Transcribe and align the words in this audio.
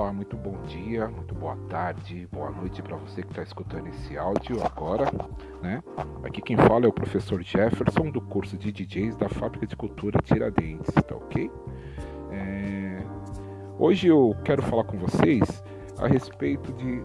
Olá, 0.00 0.14
muito 0.14 0.34
bom 0.34 0.56
dia, 0.62 1.08
muito 1.08 1.34
boa 1.34 1.54
tarde, 1.68 2.26
boa 2.32 2.50
noite 2.50 2.80
para 2.80 2.96
você 2.96 3.20
que 3.20 3.28
está 3.28 3.42
escutando 3.42 3.86
esse 3.88 4.16
áudio 4.16 4.64
agora, 4.64 5.04
né? 5.60 5.82
Aqui 6.24 6.40
quem 6.40 6.56
fala 6.56 6.86
é 6.86 6.88
o 6.88 6.92
professor 6.92 7.42
Jefferson 7.42 8.10
do 8.10 8.18
curso 8.18 8.56
de 8.56 8.72
DJs 8.72 9.14
da 9.14 9.28
Fábrica 9.28 9.66
de 9.66 9.76
Cultura 9.76 10.18
Tiradentes, 10.24 10.94
tá 10.94 11.14
ok? 11.14 11.50
É... 12.32 13.02
Hoje 13.78 14.08
eu 14.08 14.34
quero 14.42 14.62
falar 14.62 14.84
com 14.84 14.96
vocês 14.96 15.62
a 15.98 16.06
respeito 16.06 16.72
de 16.72 17.02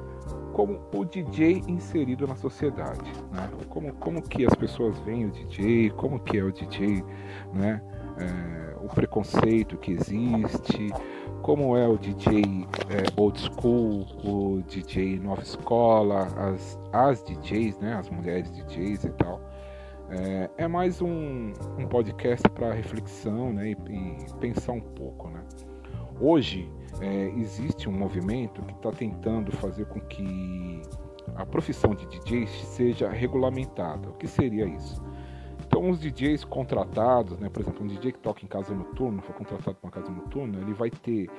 como 0.54 0.80
o 0.96 1.04
DJ 1.04 1.64
inserido 1.68 2.25
na 2.25 2.38
sociedade, 2.38 3.12
né? 3.34 3.50
Como, 3.68 3.93
como 3.96 4.21
que 4.21 4.46
as 4.46 4.55
pessoas 4.55 4.98
veem 5.00 5.25
o 5.25 5.32
DJ, 5.32 5.89
como 5.97 6.18
que 6.18 6.38
é 6.38 6.43
o 6.43 6.50
DJ, 6.50 7.04
né? 7.54 7.82
É, 8.18 8.75
o 8.82 8.88
preconceito 8.88 9.75
que 9.75 9.91
existe, 9.91 10.93
como 11.42 11.78
é 11.78 11.88
o 11.88 11.97
DJ 11.97 12.43
é, 12.89 13.21
old 13.21 13.39
school, 13.39 14.06
o 14.24 14.61
DJ 14.64 15.20
nova 15.20 15.42
escola, 15.42 16.28
as, 16.38 16.79
as 16.92 17.24
DJs, 17.24 17.79
né, 17.79 17.93
as 17.96 18.10
mulheres 18.10 18.52
DJs 18.52 19.06
e 19.06 19.10
tal. 19.11 19.42
É, 20.10 20.50
é 20.57 20.68
mais 20.68 21.02
um, 21.02 21.52
um 21.78 21.88
podcast 21.88 22.47
para 22.50 22.74
reflexão 22.74 23.52
né, 23.52 23.69
e, 23.69 23.71
e, 23.71 24.33
pensar 24.39 24.74
um 24.74 24.82
pouco. 24.82 25.30
Né. 25.30 25.43
Hoje 26.19 26.69
é, 27.02 27.32
existe 27.38 27.89
um 27.89 27.94
movimento 27.94 28.61
que 28.61 28.74
está 28.74 28.92
tentando 28.92 29.52
fazer 29.52 29.86
com 29.86 30.00
que 30.00 30.82
a 31.36 31.46
profissão 31.46 31.96
de 31.96 32.05
DJ 32.08 32.47
seja 32.47 33.09
regulamentada. 33.09 34.09
O 34.09 34.14
que 34.14 34.28
seria 34.28 34.66
isso? 34.66 35.02
Então, 35.75 35.89
os 35.89 36.00
DJs 36.00 36.45
contratados, 36.45 37.38
né, 37.38 37.50
por 37.50 37.61
exemplo, 37.61 37.83
um 37.83 37.88
DJ 37.88 38.13
que 38.13 38.19
toca 38.19 38.45
em 38.45 38.47
casa 38.47 38.73
noturna, 38.73 39.22
for 39.22 39.36
contratado 39.36 39.75
para 39.75 39.86
uma 39.86 39.91
casa 39.91 40.09
noturna, 40.09 40.58
ele 40.61 40.73
vai 40.73 40.89
ter 40.89 41.30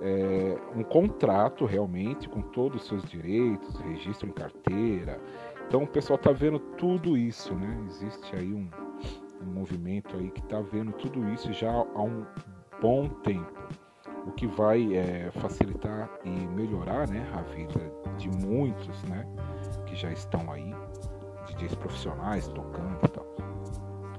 é, 0.00 0.58
um 0.74 0.82
contrato 0.82 1.64
realmente 1.64 2.28
com 2.28 2.42
todos 2.42 2.82
os 2.82 2.88
seus 2.88 3.04
direitos, 3.04 3.78
registro 3.78 4.28
em 4.28 4.32
carteira. 4.32 5.20
Então, 5.68 5.84
o 5.84 5.86
pessoal 5.86 6.16
está 6.16 6.32
vendo 6.32 6.58
tudo 6.58 7.16
isso, 7.16 7.54
né? 7.54 7.84
Existe 7.86 8.34
aí 8.34 8.52
um, 8.52 8.68
um 9.40 9.52
movimento 9.52 10.16
aí 10.16 10.32
que 10.32 10.40
está 10.40 10.60
vendo 10.60 10.90
tudo 10.94 11.24
isso 11.30 11.52
já 11.52 11.70
há 11.70 12.02
um 12.02 12.26
bom 12.82 13.08
tempo, 13.08 13.68
o 14.26 14.32
que 14.32 14.48
vai 14.48 14.96
é, 14.96 15.30
facilitar 15.30 16.10
e 16.24 16.28
melhorar, 16.28 17.08
né, 17.08 17.24
a 17.32 17.42
vida 17.42 17.92
de 18.18 18.28
muitos, 18.44 19.00
né, 19.04 19.24
que 19.86 19.94
já 19.94 20.10
estão 20.10 20.50
aí, 20.50 20.74
DJs 21.46 21.76
profissionais 21.76 22.48
tocando 22.48 22.98
e 23.04 23.08
tal 23.10 23.45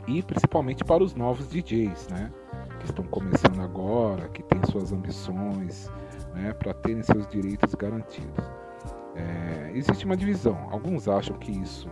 e 0.07 0.23
principalmente 0.23 0.83
para 0.83 1.03
os 1.03 1.13
novos 1.13 1.49
DJs, 1.49 2.07
né? 2.09 2.31
Que 2.79 2.85
estão 2.85 3.05
começando 3.05 3.61
agora, 3.61 4.29
que 4.29 4.41
têm 4.43 4.59
suas 4.71 4.91
ambições, 4.93 5.91
né? 6.33 6.53
Para 6.53 6.73
terem 6.73 7.03
seus 7.03 7.27
direitos 7.27 7.75
garantidos. 7.75 8.45
É, 9.15 9.71
existe 9.75 10.05
uma 10.05 10.15
divisão. 10.15 10.57
Alguns 10.71 11.07
acham 11.07 11.37
que 11.37 11.51
isso 11.51 11.89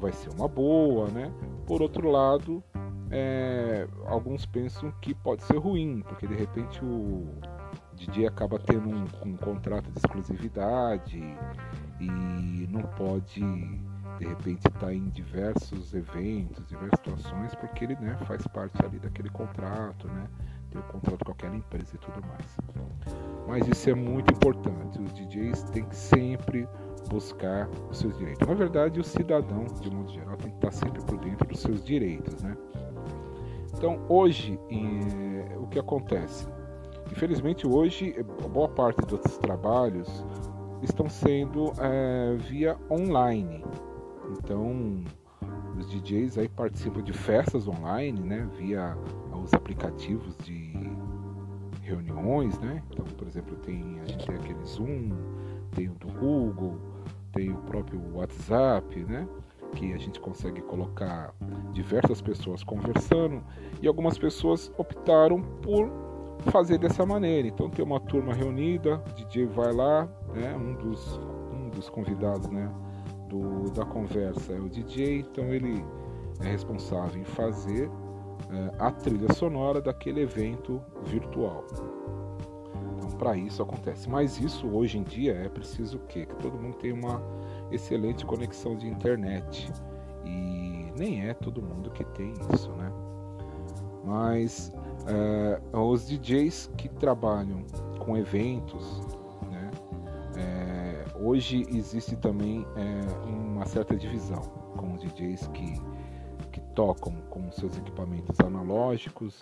vai 0.00 0.12
ser 0.12 0.30
uma 0.30 0.48
boa, 0.48 1.08
né? 1.08 1.32
Por 1.66 1.80
outro 1.80 2.10
lado, 2.10 2.62
é, 3.10 3.86
alguns 4.06 4.44
pensam 4.44 4.90
que 5.00 5.14
pode 5.14 5.44
ser 5.44 5.58
ruim, 5.58 6.02
porque 6.08 6.26
de 6.26 6.34
repente 6.34 6.84
o 6.84 7.28
DJ 7.94 8.26
acaba 8.26 8.58
tendo 8.58 8.88
um, 8.88 9.04
um 9.24 9.36
contrato 9.36 9.90
de 9.90 9.98
exclusividade 9.98 11.22
e 12.00 12.66
não 12.70 12.82
pode 12.82 13.44
de 14.22 14.28
repente 14.28 14.68
está 14.68 14.94
em 14.94 15.08
diversos 15.08 15.92
eventos, 15.92 16.68
diversas 16.68 16.98
situações, 16.98 17.54
porque 17.56 17.84
ele 17.84 17.96
né, 17.96 18.16
faz 18.24 18.46
parte 18.46 18.84
ali 18.84 19.00
daquele 19.00 19.28
contrato, 19.30 20.06
né? 20.06 20.28
Tem 20.70 20.80
o 20.80 20.84
um 20.84 20.88
contrato 20.88 21.24
com 21.24 21.32
aquela 21.32 21.56
empresa 21.56 21.96
e 21.96 21.98
tudo 21.98 22.24
mais. 22.28 22.56
Mas 23.48 23.66
isso 23.66 23.90
é 23.90 23.94
muito 23.94 24.32
importante. 24.32 25.00
Os 25.00 25.12
DJs 25.12 25.64
têm 25.64 25.84
que 25.84 25.96
sempre 25.96 26.68
buscar 27.10 27.68
os 27.90 27.98
seus 27.98 28.16
direitos. 28.16 28.46
Na 28.46 28.54
verdade, 28.54 29.00
o 29.00 29.04
cidadão, 29.04 29.64
de 29.80 29.90
modo 29.90 30.10
geral, 30.12 30.36
tem 30.36 30.50
que 30.50 30.56
estar 30.56 30.70
sempre 30.70 31.02
por 31.02 31.18
dentro 31.18 31.48
dos 31.48 31.58
seus 31.58 31.84
direitos, 31.84 32.40
né? 32.42 32.56
Então, 33.76 34.06
hoje, 34.08 34.56
o 35.60 35.66
que 35.66 35.80
acontece? 35.80 36.46
Infelizmente, 37.10 37.66
hoje, 37.66 38.14
boa 38.52 38.68
parte 38.68 39.04
dos 39.04 39.20
trabalhos 39.38 40.24
estão 40.80 41.10
sendo 41.10 41.72
é, 41.80 42.36
via 42.36 42.76
online. 42.88 43.64
Então, 44.38 45.04
os 45.78 45.88
DJs 45.90 46.38
aí 46.38 46.48
participam 46.48 47.02
de 47.02 47.12
festas 47.12 47.66
online, 47.66 48.20
né, 48.20 48.48
via 48.58 48.96
os 49.42 49.52
aplicativos 49.52 50.36
de 50.38 50.72
reuniões, 51.82 52.58
né? 52.60 52.82
Então, 52.90 53.04
por 53.04 53.26
exemplo, 53.26 53.56
tem 53.56 54.00
a 54.00 54.04
gente 54.06 54.26
tem 54.26 54.36
aquele 54.36 54.64
Zoom, 54.64 55.10
tem 55.72 55.88
o 55.88 55.94
do 55.94 56.06
Google, 56.12 56.78
tem 57.32 57.50
o 57.50 57.56
próprio 57.62 58.00
WhatsApp, 58.14 59.04
né? 59.04 59.26
Que 59.74 59.92
a 59.92 59.98
gente 59.98 60.20
consegue 60.20 60.60
colocar 60.62 61.34
diversas 61.72 62.20
pessoas 62.20 62.62
conversando 62.62 63.42
e 63.80 63.88
algumas 63.88 64.18
pessoas 64.18 64.72
optaram 64.76 65.42
por 65.62 65.90
fazer 66.50 66.78
dessa 66.78 67.04
maneira. 67.04 67.48
Então 67.48 67.68
tem 67.68 67.84
uma 67.84 67.98
turma 68.00 68.32
reunida, 68.32 69.02
o 69.10 69.14
DJ 69.14 69.46
vai 69.46 69.72
lá, 69.72 70.08
né? 70.34 70.54
Um 70.56 70.74
dos 70.74 71.20
um 71.52 71.68
dos 71.70 71.88
convidados, 71.88 72.48
né? 72.48 72.70
Do, 73.32 73.70
da 73.70 73.84
conversa 73.84 74.52
é 74.52 74.60
o 74.60 74.68
DJ, 74.68 75.20
então 75.20 75.44
ele 75.46 75.82
é 76.40 76.48
responsável 76.50 77.20
em 77.20 77.24
fazer 77.24 77.90
é, 78.50 78.74
a 78.78 78.90
trilha 78.90 79.32
sonora 79.32 79.80
daquele 79.80 80.20
evento 80.20 80.82
virtual. 81.04 81.64
Então, 81.72 83.10
para 83.18 83.36
isso 83.36 83.62
acontece. 83.62 84.08
Mas 84.08 84.38
isso 84.38 84.68
hoje 84.68 84.98
em 84.98 85.02
dia 85.02 85.32
é 85.32 85.48
preciso 85.48 85.96
o 85.96 86.00
quê? 86.00 86.26
Que 86.26 86.34
todo 86.36 86.58
mundo 86.58 86.76
tenha 86.76 86.94
uma 86.94 87.22
excelente 87.70 88.26
conexão 88.26 88.76
de 88.76 88.86
internet. 88.86 89.72
E 90.24 90.92
nem 90.98 91.26
é 91.26 91.32
todo 91.32 91.62
mundo 91.62 91.90
que 91.90 92.04
tem 92.04 92.34
isso, 92.52 92.70
né? 92.72 92.92
Mas 94.04 94.72
é, 95.06 95.60
os 95.78 96.06
DJs 96.06 96.70
que 96.76 96.88
trabalham 96.88 97.64
com 98.00 98.16
eventos, 98.16 99.00
Hoje 101.24 101.64
existe 101.68 102.16
também 102.16 102.66
é, 102.74 103.28
uma 103.28 103.64
certa 103.64 103.94
divisão 103.94 104.42
com 104.76 104.94
os 104.94 105.02
DJs 105.02 105.46
que, 105.54 105.80
que 106.50 106.60
tocam 106.74 107.14
com 107.30 107.48
seus 107.52 107.78
equipamentos 107.78 108.40
analógicos, 108.40 109.40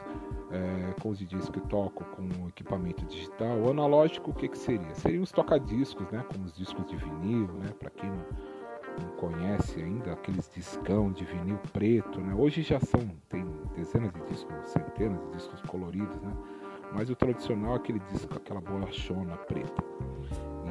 é, 0.50 1.00
com 1.00 1.08
os 1.08 1.18
DJs 1.18 1.48
que 1.48 1.60
tocam 1.60 2.06
com 2.08 2.48
equipamento 2.48 3.06
digital. 3.06 3.56
O 3.60 3.70
analógico, 3.70 4.30
o 4.30 4.34
que, 4.34 4.48
que 4.48 4.58
seria? 4.58 4.94
Seriam 4.94 5.22
os 5.22 5.32
tocadiscos, 5.32 6.06
né, 6.10 6.22
como 6.30 6.44
os 6.44 6.52
discos 6.52 6.84
de 6.86 6.96
vinil, 6.96 7.46
né, 7.54 7.70
para 7.78 7.88
quem 7.88 8.10
não, 8.10 8.26
não 9.00 9.16
conhece 9.16 9.80
ainda, 9.80 10.12
aqueles 10.12 10.50
discão 10.54 11.10
de 11.10 11.24
vinil 11.24 11.58
preto. 11.72 12.20
Né? 12.20 12.34
Hoje 12.34 12.60
já 12.60 12.78
são, 12.78 13.08
tem 13.30 13.42
dezenas 13.74 14.12
de 14.12 14.20
discos, 14.26 14.54
centenas 14.66 15.18
de 15.18 15.30
discos 15.30 15.62
coloridos, 15.62 16.20
né? 16.20 16.36
mas 16.92 17.08
o 17.08 17.16
tradicional 17.16 17.72
é 17.72 17.76
aquele 17.76 18.00
disco, 18.00 18.36
aquela 18.36 18.60
bolachona 18.60 19.34
preta 19.38 19.82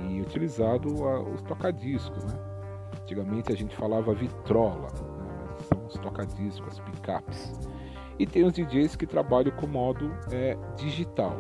e 0.08 0.22
utilizado 0.22 1.08
a, 1.08 1.22
os 1.22 1.42
tocadiscos, 1.44 2.24
né? 2.26 2.40
Antigamente 3.02 3.52
a 3.52 3.56
gente 3.56 3.76
falava 3.76 4.14
vitrola, 4.14 4.88
né? 4.94 5.58
são 5.68 5.86
os 5.86 5.94
tocadiscos, 5.96 6.68
as 6.68 6.80
picapes. 6.80 7.54
E 8.18 8.28
tem 8.28 8.44
os 8.44 8.54
DJs 8.54 8.96
que 8.96 9.08
trabalham 9.08 9.52
com 9.56 9.66
modo 9.66 10.12
é, 10.32 10.58
digital 10.76 11.36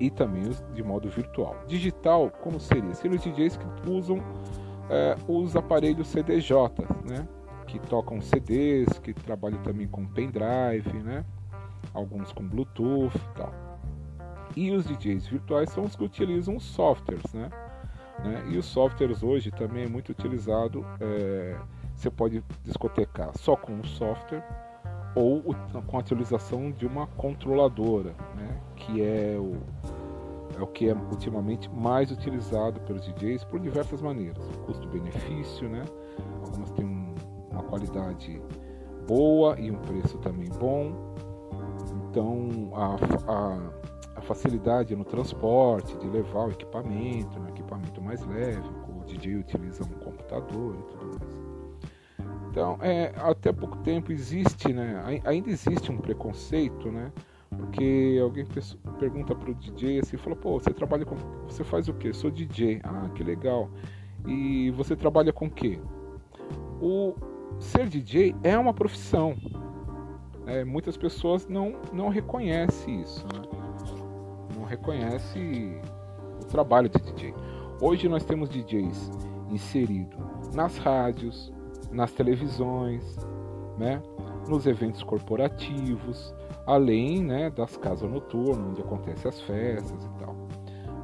e 0.00 0.10
também 0.10 0.50
de 0.74 0.82
modo 0.82 1.08
virtual. 1.08 1.56
Digital, 1.66 2.30
como 2.42 2.58
seria? 2.58 2.94
Seriam 2.94 3.16
os 3.16 3.24
DJs 3.24 3.56
que 3.56 3.90
usam 3.90 4.18
é, 4.90 5.16
os 5.28 5.56
aparelhos 5.56 6.08
CDJ, 6.08 6.52
né? 7.08 7.26
que 7.66 7.78
tocam 7.80 8.20
CDs, 8.20 8.98
que 9.00 9.12
trabalham 9.12 9.60
também 9.62 9.86
com 9.88 10.06
pendrive, 10.06 11.02
né? 11.02 11.24
alguns 11.92 12.32
com 12.32 12.46
Bluetooth 12.46 13.16
e 13.16 13.38
tal. 13.38 13.65
E 14.56 14.70
os 14.70 14.86
DJs 14.86 15.26
virtuais 15.26 15.70
são 15.70 15.84
os 15.84 15.94
que 15.94 16.02
utilizam 16.02 16.58
softwares, 16.58 17.30
né? 17.34 17.50
né? 18.24 18.42
E 18.48 18.56
os 18.56 18.64
softwares 18.64 19.22
hoje 19.22 19.50
também 19.50 19.84
é 19.84 19.88
muito 19.88 20.10
utilizado. 20.10 20.84
É, 20.98 21.56
você 21.94 22.10
pode 22.10 22.42
discotecar 22.64 23.36
só 23.36 23.54
com 23.54 23.78
o 23.78 23.86
software 23.86 24.42
ou 25.14 25.42
com 25.86 25.96
a 25.96 26.00
utilização 26.00 26.70
de 26.70 26.86
uma 26.86 27.06
controladora, 27.06 28.14
né? 28.34 28.60
Que 28.76 29.02
é 29.02 29.36
o, 29.38 29.56
é 30.58 30.62
o 30.62 30.66
que 30.66 30.88
é 30.88 30.94
ultimamente 30.94 31.70
mais 31.70 32.10
utilizado 32.10 32.80
pelos 32.80 33.04
DJs 33.06 33.44
por 33.44 33.60
diversas 33.60 34.00
maneiras. 34.00 34.42
Custo-benefício, 34.64 35.68
né? 35.68 35.84
Algumas 36.44 36.70
têm 36.70 36.84
um, 36.86 37.14
uma 37.50 37.62
qualidade 37.62 38.40
boa 39.06 39.58
e 39.60 39.70
um 39.70 39.76
preço 39.76 40.16
também 40.18 40.48
bom. 40.58 40.92
Então 42.10 42.70
a 42.74 42.96
a 43.30 43.95
facilidade 44.26 44.94
no 44.94 45.04
transporte, 45.04 45.96
de 45.96 46.06
levar 46.06 46.48
o 46.48 46.50
equipamento, 46.50 47.38
um 47.38 47.48
equipamento 47.48 48.02
mais 48.02 48.24
leve, 48.26 48.68
o 48.88 49.04
DJ 49.04 49.36
utiliza 49.36 49.84
um 49.84 50.04
computador 50.04 50.74
e 50.74 50.82
tudo 50.92 51.06
mais. 51.06 51.46
Então, 52.50 52.78
é, 52.80 53.12
até 53.16 53.52
pouco 53.52 53.76
tempo 53.78 54.12
existe, 54.12 54.72
né, 54.72 55.02
ainda 55.24 55.50
existe 55.50 55.92
um 55.92 55.98
preconceito, 55.98 56.90
né, 56.90 57.12
Porque 57.50 58.18
alguém 58.20 58.46
pergunta 58.98 59.34
pro 59.34 59.54
DJ 59.54 60.00
assim, 60.00 60.16
falou, 60.16 60.36
pô, 60.36 60.58
você 60.58 60.72
trabalha 60.72 61.04
com. 61.04 61.14
Você 61.48 61.62
faz 61.62 61.88
o 61.88 61.94
quê? 61.94 62.12
Sou 62.12 62.30
DJ. 62.30 62.80
Ah, 62.82 63.08
que 63.14 63.22
legal. 63.22 63.70
E 64.26 64.70
você 64.72 64.96
trabalha 64.96 65.32
com 65.32 65.46
o 65.46 65.50
quê? 65.50 65.78
O 66.80 67.14
ser 67.60 67.88
DJ 67.88 68.34
é 68.42 68.58
uma 68.58 68.74
profissão. 68.74 69.36
É, 70.46 70.64
muitas 70.64 70.96
pessoas 70.96 71.46
não, 71.46 71.76
não 71.92 72.08
reconhecem 72.08 73.00
isso. 73.00 73.24
Né? 73.26 73.65
Não 74.66 74.70
reconhecem 74.70 75.80
o 76.42 76.46
trabalho 76.46 76.88
de 76.88 76.98
DJ. 76.98 77.32
Hoje 77.80 78.08
nós 78.08 78.24
temos 78.24 78.48
DJs 78.48 79.12
inseridos 79.48 80.18
nas 80.52 80.76
rádios, 80.76 81.52
nas 81.92 82.10
televisões, 82.10 83.16
né? 83.78 84.02
nos 84.48 84.66
eventos 84.66 85.04
corporativos, 85.04 86.34
além 86.66 87.22
né, 87.22 87.48
das 87.48 87.76
casas 87.76 88.10
noturnas, 88.10 88.70
onde 88.70 88.80
acontecem 88.80 89.28
as 89.28 89.40
festas 89.42 90.04
e 90.04 90.08
tal. 90.18 90.34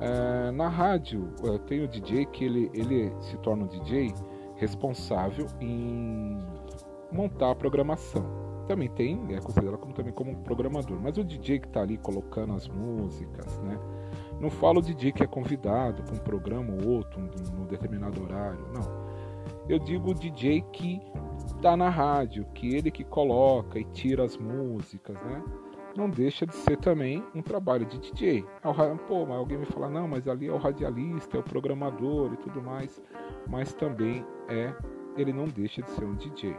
É, 0.01 0.51
na 0.51 0.69
rádio, 0.69 1.33
tem 1.69 1.85
o 1.85 1.89
DJ 1.89 2.27
que 2.27 2.45
ele, 2.45 2.69
ele 2.75 3.15
se 3.21 3.37
torna 3.39 3.63
um 3.63 3.69
DJ 3.69 4.13
responsável 4.57 5.47
em 5.61 6.37
montar 7.13 7.53
a 7.53 7.55
programação. 7.55 8.42
Também 8.67 8.89
tem, 8.89 9.35
é 9.35 9.41
considerado 9.41 9.79
como, 9.79 9.93
também 9.93 10.13
como 10.13 10.31
um 10.31 10.43
programador, 10.43 10.99
mas 11.01 11.17
o 11.19 11.25
DJ 11.25 11.61
que 11.61 11.67
está 11.67 11.83
ali 11.83 11.99
colocando 11.99 12.55
as 12.55 12.69
músicas, 12.69 13.59
né? 13.61 13.79
Não 14.41 14.51
falo 14.51 14.79
o 14.79 14.83
DJ 14.83 15.13
que 15.13 15.23
é 15.23 15.27
convidado 15.27 16.03
para 16.03 16.15
um 16.15 16.19
programa 16.19 16.73
ou 16.73 16.97
outro, 16.97 17.21
num 17.21 17.67
determinado 17.67 18.23
horário, 18.23 18.67
não. 18.73 19.03
Eu 19.69 19.79
digo 19.79 20.11
o 20.11 20.15
DJ 20.15 20.63
que 20.73 21.01
está 21.47 21.77
na 21.77 21.89
rádio, 21.89 22.45
que 22.55 22.75
ele 22.75 22.91
que 22.91 23.05
coloca 23.05 23.79
e 23.79 23.85
tira 23.85 24.25
as 24.25 24.37
músicas, 24.37 25.17
né? 25.23 25.43
Não 25.97 26.09
deixa 26.09 26.47
de 26.47 26.55
ser 26.55 26.79
também 26.79 27.23
um 27.35 27.43
trabalho 27.43 27.85
de 27.85 27.99
DJ. 27.99 28.45
Pô, 29.07 29.27
mas 29.27 29.37
alguém 29.37 29.59
me 29.59 29.67
fala, 29.67 29.91
não, 29.91 30.09
mas 30.09 30.27
ali 30.27 30.49
é 30.49 30.53
o 30.53 30.57
radialista, 30.57 31.37
é 31.37 31.41
o 31.41 31.43
programador 31.43 32.33
e 32.33 32.37
tudo 32.39 32.63
mais. 32.63 33.01
Mas 33.47 33.75
também 33.75 34.25
é, 34.49 34.75
ele 35.17 35.33
não 35.33 35.45
deixa 35.45 35.83
de 35.83 35.91
ser 35.91 36.05
um 36.05 36.15
DJ. 36.15 36.57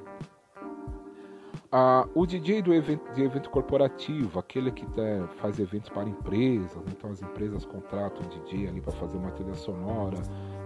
Ah, 1.75 2.07
o 2.13 2.23
DJ 2.27 2.61
do 2.61 2.71
evento, 2.71 3.11
de 3.15 3.23
evento 3.23 3.49
corporativo, 3.49 4.37
aquele 4.37 4.71
que 4.71 4.85
tá, 4.85 5.27
faz 5.37 5.57
eventos 5.57 5.89
para 5.89 6.07
empresas, 6.07 6.83
então 6.87 7.09
as 7.09 7.19
empresas 7.19 7.65
contratam 7.65 8.23
o 8.23 8.29
DJ 8.29 8.67
ali 8.67 8.79
para 8.79 8.93
fazer 8.93 9.17
uma 9.17 9.31
trilha 9.31 9.55
sonora, 9.55 10.17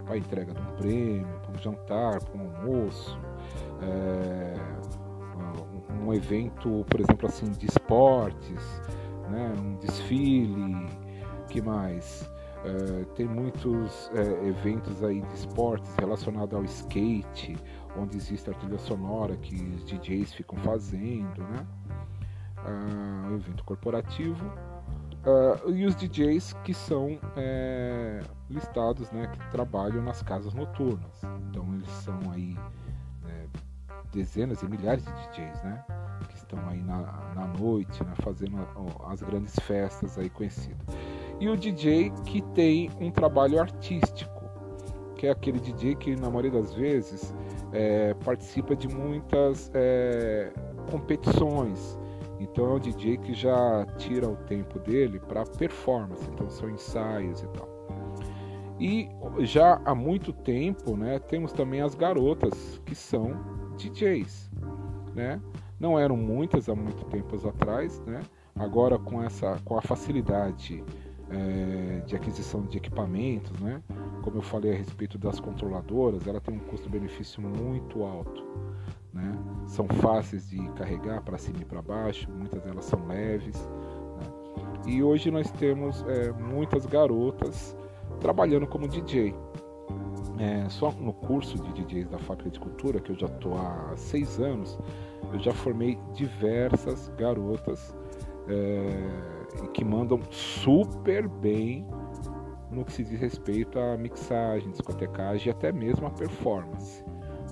para 0.06 0.18
entrega 0.18 0.54
de 0.54 0.60
um 0.60 0.76
prêmio, 0.76 1.40
para 1.44 1.52
um 1.54 1.58
jantar, 1.60 2.22
para 2.22 2.38
um 2.38 2.54
almoço, 2.58 3.18
é, 3.82 4.54
um 6.04 6.14
evento, 6.14 6.86
por 6.90 7.00
exemplo, 7.00 7.26
assim, 7.26 7.52
de 7.54 7.68
esportes, 7.68 8.82
né, 9.30 9.54
um 9.58 9.78
desfile, 9.78 10.90
que 11.50 11.62
mais? 11.62 12.30
É, 12.64 13.06
tem 13.16 13.28
muitos 13.28 14.10
é, 14.14 14.48
eventos 14.48 15.04
aí 15.04 15.22
de 15.22 15.34
esportes 15.34 15.94
relacionados 15.96 16.54
ao 16.54 16.64
skate, 16.66 17.56
onde 17.98 18.18
existe 18.18 18.50
a 18.50 18.54
trilha 18.54 18.80
sonora 18.80 19.36
que 19.38 19.56
os 19.56 19.84
DJs 19.86 20.34
ficam 20.34 20.58
fazendo, 20.60 21.44
né? 21.44 21.66
Uh, 22.58 23.36
evento 23.36 23.64
corporativo 23.64 24.44
uh, 25.28 25.70
e 25.70 25.86
os 25.86 25.96
DJs 25.96 26.54
que 26.64 26.74
são 26.74 27.20
é, 27.36 28.22
listados, 28.50 29.12
né, 29.12 29.28
que 29.28 29.52
trabalham 29.52 30.02
nas 30.02 30.22
casas 30.22 30.54
noturnas. 30.54 31.22
Então 31.50 31.66
eles 31.76 31.90
são 31.90 32.20
aí 32.32 32.58
né, 33.24 33.48
dezenas 34.12 34.62
e 34.62 34.68
milhares 34.68 35.06
de 35.06 35.12
DJs, 35.12 35.64
né, 35.64 35.86
que 36.30 36.36
estão 36.36 36.60
aí 36.68 36.82
na, 36.82 37.02
na 37.36 37.48
noite, 37.48 38.04
né, 38.04 38.14
fazendo 38.22 38.58
as 39.08 39.22
grandes 39.22 39.56
festas 39.60 40.18
aí 40.18 40.30
conhecidas. 40.30 40.88
E 41.40 41.48
o 41.50 41.56
DJ 41.56 42.12
que 42.26 42.42
tem 42.54 42.90
um 43.00 43.12
trabalho 43.12 43.60
artístico, 43.60 44.44
que 45.16 45.28
é 45.28 45.32
aquele 45.32 45.60
DJ 45.60 45.96
que 45.96 46.16
na 46.16 46.30
maioria 46.30 46.52
das 46.52 46.74
vezes 46.74 47.34
é, 47.72 48.14
participa 48.26 48.76
de 48.76 48.88
muitas 48.88 49.72
é, 49.74 50.52
competições 50.90 51.98
então 52.40 52.66
é 52.66 52.74
um 52.76 52.80
DJ 52.80 53.18
que 53.18 53.34
já 53.34 53.86
tira 53.98 54.30
o 54.30 54.36
tempo 54.36 54.80
dele 54.80 55.20
para 55.20 55.44
performance, 55.44 56.24
então 56.32 56.50
são 56.50 56.70
ensaios 56.70 57.42
e 57.42 57.48
tal. 57.48 57.68
E 58.80 59.10
já 59.40 59.82
há 59.86 59.96
muito 59.96 60.32
tempo, 60.32 60.96
né, 60.96 61.18
temos 61.20 61.52
também 61.52 61.82
as 61.82 61.96
garotas 61.96 62.80
que 62.86 62.94
são 62.94 63.32
DJs, 63.76 64.52
né? 65.16 65.42
Não 65.80 65.98
eram 65.98 66.16
muitas 66.16 66.70
há 66.70 66.76
muito 66.76 67.04
tempo 67.06 67.36
atrás, 67.48 68.00
né? 68.02 68.22
Agora 68.56 69.00
com 69.00 69.22
essa, 69.22 69.60
com 69.66 69.78
a 69.78 69.82
facilidade 69.82 70.84
é, 71.30 72.02
de 72.06 72.16
aquisição 72.16 72.62
de 72.64 72.78
equipamentos, 72.78 73.58
né? 73.60 73.82
Como 74.24 74.38
eu 74.38 74.42
falei 74.42 74.74
a 74.74 74.76
respeito 74.76 75.18
das 75.18 75.40
controladoras, 75.40 76.28
ela 76.28 76.40
tem 76.40 76.56
um 76.56 76.60
custo-benefício 76.60 77.42
muito 77.42 78.04
alto. 78.04 78.44
Né? 79.14 79.34
São 79.68 79.88
fáceis 79.88 80.50
de 80.50 80.58
carregar 80.74 81.22
para 81.24 81.38
cima 81.38 81.60
e 81.62 81.66
para 81.66 81.82
baixo, 81.82 82.30
muitas 82.32 82.62
delas 82.62 82.86
são 82.86 83.06
leves. 83.08 83.58
Né? 83.58 84.94
E 84.94 85.04
hoje 85.04 85.32
nós 85.32 85.50
temos 85.52 86.04
é, 86.08 86.32
muitas 86.32 86.86
garotas 86.86 87.76
trabalhando 88.20 88.68
como 88.68 88.88
DJ. 88.88 89.34
É, 90.40 90.70
só 90.70 90.92
no 90.92 91.14
curso 91.14 91.58
de 91.58 91.84
DJs 91.84 92.10
da 92.10 92.20
Fábrica 92.20 92.52
de 92.52 92.60
Cultura, 92.60 93.00
que 93.00 93.12
eu 93.12 93.16
já 93.16 93.26
estou 93.26 93.58
há 93.58 93.94
seis 93.96 94.40
anos, 94.40 94.78
eu 95.34 95.40
já 95.40 95.52
formei 95.52 95.98
diversas 96.14 97.12
garotas 97.18 97.96
é, 98.48 99.37
que 99.74 99.84
mandam 99.84 100.20
super 100.32 101.28
bem 101.28 101.86
no 102.72 102.84
que 102.84 102.92
se 102.92 103.04
diz 103.04 103.20
respeito 103.20 103.80
à 103.80 103.98
mixagem, 103.98 104.70
discotecagem 104.72 105.48
e 105.48 105.52
até 105.52 105.72
mesmo 105.72 106.06
a 106.08 106.10
performance. 106.10 107.04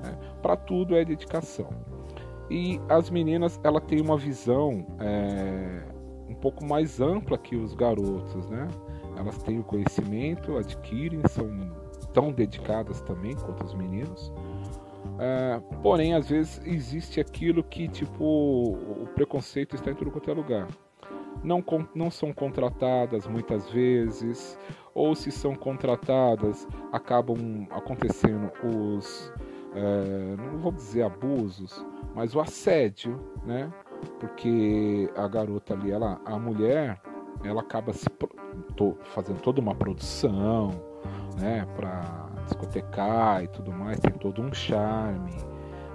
Né? 0.03 0.17
Para 0.41 0.55
tudo 0.55 0.95
é 0.95 1.03
dedicação. 1.03 1.69
E 2.49 2.79
as 2.89 3.09
meninas, 3.09 3.59
ela 3.63 3.81
tem 3.81 4.01
uma 4.01 4.17
visão 4.17 4.85
é, 4.99 5.83
um 6.29 6.35
pouco 6.35 6.63
mais 6.63 7.01
ampla 7.01 7.37
que 7.37 7.55
os 7.55 7.73
garotos, 7.73 8.47
né? 8.49 8.67
Elas 9.17 9.41
têm 9.41 9.59
o 9.59 9.63
conhecimento, 9.63 10.57
adquirem, 10.57 11.21
são 11.29 11.49
tão 12.13 12.31
dedicadas 12.31 13.01
também 13.01 13.35
quanto 13.35 13.65
os 13.65 13.73
meninos. 13.73 14.31
É, 15.17 15.61
porém, 15.81 16.13
às 16.13 16.29
vezes 16.29 16.61
existe 16.65 17.19
aquilo 17.19 17.63
que, 17.63 17.87
tipo, 17.87 18.23
o 18.23 19.07
preconceito 19.15 19.75
está 19.75 19.91
em 19.91 19.95
tudo 19.95 20.11
quanto 20.11 20.29
é 20.29 20.33
lugar. 20.33 20.67
Não, 21.45 21.63
não 21.93 22.09
são 22.09 22.33
contratadas 22.33 23.27
muitas 23.27 23.69
vezes, 23.69 24.57
ou 24.93 25.15
se 25.15 25.31
são 25.31 25.55
contratadas, 25.55 26.67
acabam 26.91 27.67
acontecendo 27.69 28.51
os 28.63 29.31
é, 29.75 30.35
não 30.37 30.57
vou 30.59 30.71
dizer 30.71 31.03
abusos, 31.03 31.85
mas 32.15 32.33
o 32.33 32.39
assédio, 32.39 33.19
né? 33.45 33.71
Porque 34.19 35.11
a 35.15 35.27
garota 35.27 35.73
ali, 35.73 35.91
ela, 35.91 36.19
a 36.25 36.39
mulher, 36.39 37.01
ela 37.43 37.61
acaba 37.61 37.91
se 37.91 38.09
tô 38.75 38.95
fazendo 39.13 39.41
toda 39.41 39.59
uma 39.59 39.75
produção, 39.75 40.69
né? 41.37 41.67
Para 41.75 42.29
discotecar 42.45 43.43
e 43.43 43.47
tudo 43.49 43.71
mais, 43.71 43.99
tem 43.99 44.13
todo 44.13 44.41
um 44.41 44.53
charme, 44.53 45.35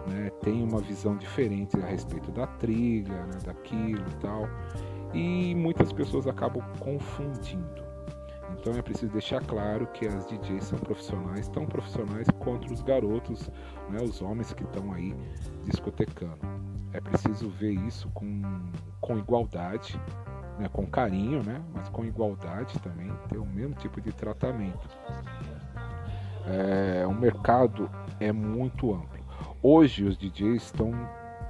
né? 0.06 0.30
Tem 0.42 0.62
uma 0.62 0.80
visão 0.80 1.16
diferente 1.16 1.74
a 1.78 1.86
respeito 1.86 2.30
da 2.30 2.46
trilha, 2.46 3.24
né? 3.26 3.38
daquilo 3.46 4.04
e 4.10 4.14
tal. 4.16 4.46
E 5.12 5.54
muitas 5.54 5.92
pessoas 5.92 6.26
acabam 6.26 6.62
confundindo. 6.78 7.90
Então 8.58 8.74
é 8.74 8.82
preciso 8.82 9.12
deixar 9.12 9.40
claro 9.42 9.86
que 9.88 10.06
as 10.06 10.26
DJs 10.26 10.64
são 10.64 10.78
profissionais, 10.78 11.48
tão 11.48 11.66
profissionais 11.66 12.26
quanto 12.38 12.72
os 12.72 12.82
garotos, 12.82 13.50
né, 13.88 13.98
os 14.02 14.20
homens 14.20 14.52
que 14.52 14.64
estão 14.64 14.92
aí 14.92 15.14
discotecando. 15.64 16.38
É 16.92 17.00
preciso 17.00 17.48
ver 17.48 17.72
isso 17.72 18.08
com, 18.10 18.42
com 19.00 19.18
igualdade, 19.18 19.98
né, 20.58 20.68
com 20.68 20.86
carinho, 20.86 21.42
né, 21.42 21.62
mas 21.72 21.88
com 21.88 22.04
igualdade 22.04 22.78
também, 22.80 23.10
ter 23.28 23.38
o 23.38 23.46
mesmo 23.46 23.74
tipo 23.76 24.00
de 24.00 24.12
tratamento. 24.12 24.88
É, 26.46 27.06
o 27.06 27.14
mercado 27.14 27.90
é 28.18 28.32
muito 28.32 28.92
amplo. 28.92 29.20
Hoje 29.62 30.04
os 30.04 30.18
DJs 30.18 30.62
estão 30.62 30.90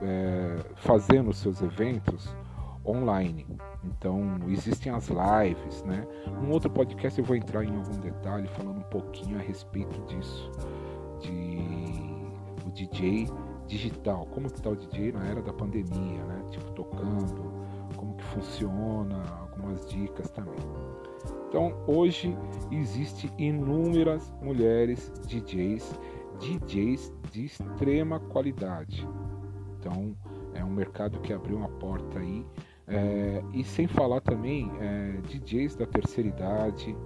é, 0.03 0.59
fazendo 0.77 1.33
seus 1.33 1.63
eventos 1.63 2.35
online. 2.87 3.47
Então, 3.85 4.39
existem 4.49 4.93
as 4.93 5.09
lives, 5.09 5.83
né? 5.85 6.07
Num 6.41 6.51
outro 6.51 6.71
podcast 6.71 7.19
eu 7.19 7.25
vou 7.25 7.37
entrar 7.37 7.65
em 7.65 7.77
algum 7.77 7.99
detalhe 8.01 8.47
falando 8.49 8.79
um 8.79 8.89
pouquinho 8.91 9.39
a 9.39 9.43
respeito 9.43 10.01
disso, 10.07 10.51
de 11.21 11.61
o 12.67 12.71
DJ 12.71 13.29
digital, 13.67 14.27
como 14.27 14.51
que 14.51 14.61
tá 14.61 14.71
o 14.71 14.77
DJ 14.77 15.13
na 15.13 15.27
era 15.27 15.43
da 15.43 15.53
pandemia, 15.53 16.25
né? 16.25 16.45
Tipo 16.51 16.71
tocando, 16.73 17.53
como 17.97 18.15
que 18.17 18.25
funciona, 18.25 19.23
algumas 19.41 19.87
dicas 19.87 20.31
também. 20.31 20.61
Então, 21.49 21.75
hoje 21.87 22.37
existe 22.71 23.33
inúmeras 23.39 24.33
mulheres 24.41 25.13
DJs, 25.27 25.99
DJs 26.39 27.13
de 27.33 27.45
extrema 27.45 28.21
qualidade. 28.21 29.07
Então, 29.79 30.15
é 30.55 30.65
um 30.65 30.71
mercado 30.71 31.19
que 31.21 31.33
abriu 31.33 31.57
uma 31.57 31.69
porta 31.69 32.19
aí 32.19 32.47
É, 32.91 33.43
e 33.53 33.63
sem 33.63 33.87
falar 33.87 34.21
também 34.21 34.71
é, 34.81 35.21
DJs 35.29 35.77
da 35.77 35.87
terceira 35.87 36.29
idade, 36.29 36.97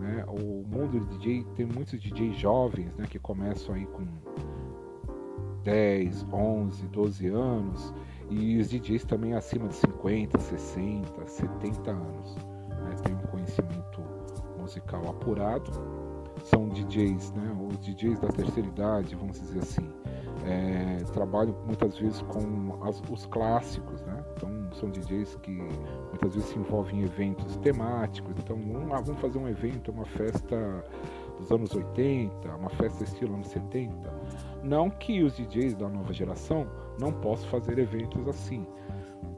né? 0.00 0.24
O 0.28 0.64
mundo 0.66 0.98
de 1.00 1.18
DJ 1.18 1.44
tem 1.54 1.66
muitos 1.66 2.00
DJs 2.00 2.36
jovens, 2.36 2.94
né, 2.96 3.06
que 3.08 3.18
começam 3.18 3.74
aí 3.74 3.86
com 3.86 4.06
10, 5.62 6.26
11, 6.32 6.86
12 6.88 7.26
anos 7.26 7.92
e 8.30 8.56
os 8.58 8.70
DJs 8.70 9.04
também 9.04 9.34
acima 9.34 9.68
de 9.68 9.74
50, 9.74 10.38
60, 10.38 11.26
70 11.26 11.90
anos, 11.90 12.36
né, 12.36 12.96
tem 13.04 13.14
um 13.14 13.26
conhecimento 13.26 14.02
musical 14.58 15.02
apurado. 15.08 15.70
São 16.44 16.68
DJs, 16.68 17.32
né, 17.32 17.56
os 17.68 17.78
DJs 17.78 18.20
da 18.20 18.28
terceira 18.28 18.68
idade, 18.68 19.14
vamos 19.16 19.40
dizer 19.40 19.60
assim, 19.60 19.90
é, 20.44 21.02
trabalham 21.12 21.56
muitas 21.66 21.98
vezes 21.98 22.22
com 22.22 22.78
as, 22.82 23.02
os 23.10 23.26
clássicos, 23.26 24.02
né? 24.02 24.15
São 24.78 24.90
DJs 24.90 25.36
que 25.36 25.50
muitas 25.50 26.34
vezes 26.34 26.50
se 26.50 26.58
envolvem 26.58 27.00
em 27.00 27.04
eventos 27.04 27.56
temáticos. 27.58 28.34
Então 28.38 28.56
vamos, 28.56 28.92
ah, 28.92 29.00
vamos 29.00 29.20
fazer 29.20 29.38
um 29.38 29.48
evento, 29.48 29.90
uma 29.90 30.04
festa 30.04 30.84
dos 31.38 31.50
anos 31.50 31.74
80, 31.74 32.48
uma 32.54 32.70
festa 32.70 33.04
estilo 33.04 33.34
anos 33.34 33.48
70. 33.48 33.92
Não 34.62 34.90
que 34.90 35.22
os 35.22 35.36
DJs 35.36 35.74
da 35.74 35.88
nova 35.88 36.12
geração 36.12 36.66
não 37.00 37.12
possam 37.12 37.48
fazer 37.48 37.78
eventos 37.78 38.26
assim. 38.28 38.66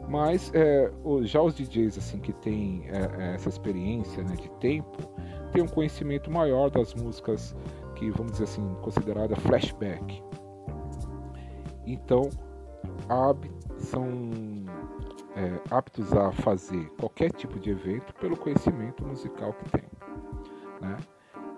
Mas 0.09 0.50
é, 0.54 0.90
já 1.23 1.42
os 1.42 1.54
DJs 1.54 1.99
assim 1.99 2.18
que 2.18 2.33
têm 2.33 2.85
é, 2.88 3.23
é, 3.23 3.35
essa 3.35 3.49
experiência 3.49 4.23
né, 4.23 4.35
de 4.37 4.49
tempo, 4.52 4.99
têm 5.52 5.62
um 5.62 5.68
conhecimento 5.68 6.30
maior 6.30 6.71
das 6.71 6.95
músicas 6.95 7.54
que, 7.95 8.11
vamos 8.11 8.33
dizer 8.33 8.45
assim, 8.45 8.66
considerada 8.80 9.37
flashback. 9.37 10.23
Então, 11.87 12.30
são 13.78 14.09
é, 15.37 15.61
aptos 15.70 16.12
a 16.12 16.32
fazer 16.32 16.88
qualquer 16.99 17.30
tipo 17.32 17.58
de 17.58 17.70
evento 17.70 18.12
pelo 18.14 18.37
conhecimento 18.37 19.04
musical 19.04 19.52
que 19.52 19.70
tem. 19.70 19.85
Né? 20.80 20.97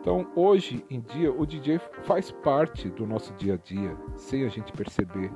Então, 0.01 0.27
hoje 0.35 0.85
em 0.89 1.01
dia, 1.01 1.31
o 1.31 1.45
DJ 1.45 1.79
faz 2.05 2.31
parte 2.31 2.89
do 2.89 3.07
nosso 3.07 3.35
dia 3.35 3.55
a 3.55 3.57
dia, 3.57 3.97
sem 4.17 4.45
a 4.45 4.49
gente 4.49 4.73
perceber. 4.73 5.31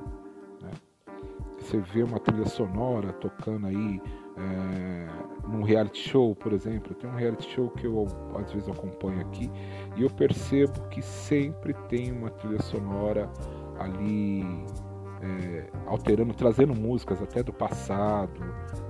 Né? 0.61 0.71
Você 1.59 1.79
vê 1.79 2.03
uma 2.03 2.19
trilha 2.19 2.45
sonora 2.45 3.13
tocando 3.13 3.67
aí 3.67 4.01
é, 4.37 5.07
num 5.47 5.63
reality 5.63 6.09
show, 6.09 6.35
por 6.35 6.51
exemplo. 6.51 6.93
Tem 6.95 7.09
um 7.09 7.15
reality 7.15 7.49
show 7.49 7.69
que 7.69 7.85
eu 7.85 8.07
às 8.35 8.51
vezes 8.51 8.67
acompanho 8.67 9.21
aqui 9.21 9.51
e 9.95 10.03
eu 10.03 10.09
percebo 10.09 10.87
que 10.89 11.01
sempre 11.01 11.73
tem 11.87 12.11
uma 12.11 12.29
trilha 12.31 12.61
sonora 12.61 13.29
ali 13.79 14.43
alterando, 15.85 16.33
trazendo 16.33 16.75
músicas 16.75 17.21
até 17.21 17.43
do 17.43 17.53
passado 17.53 18.41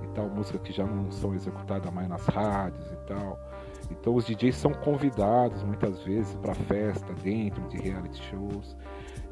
e 0.02 0.06
tal, 0.08 0.28
músicas 0.28 0.60
que 0.62 0.72
já 0.72 0.84
não 0.84 1.10
são 1.10 1.34
executadas 1.34 1.92
mais 1.92 2.08
nas 2.08 2.26
rádios 2.26 2.90
e 2.92 2.96
tal. 3.06 3.38
Então 3.90 4.14
os 4.14 4.24
DJs 4.24 4.56
são 4.56 4.72
convidados 4.72 5.62
muitas 5.62 6.02
vezes 6.02 6.34
para 6.36 6.54
festa 6.54 7.12
dentro 7.22 7.62
de 7.68 7.76
reality 7.76 8.22
shows. 8.24 8.76